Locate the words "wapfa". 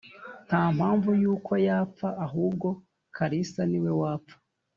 4.01-4.35